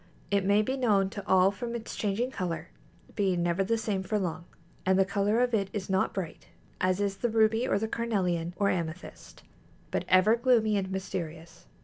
[0.31, 2.69] It may be known to all from its changing color,
[3.15, 4.45] being never the same for long;
[4.83, 6.47] and the color of it is not bright,
[6.79, 9.43] as is the ruby or the carnelian or amethyst,
[9.91, 11.67] but ever gloomy and mysterious.